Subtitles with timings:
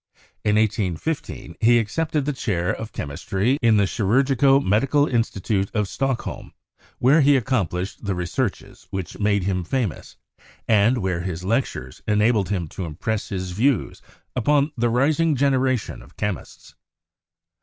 [0.43, 6.23] In 1815, he accepted the chair of chemistry in the Chirurgico Medical Institute of Stock
[6.23, 6.53] holm,
[6.97, 10.17] where he accomplished the researches which made him famous,
[10.67, 14.01] and where his lectures enabled him to impress his views
[14.35, 16.73] upon the rising generation of chemists.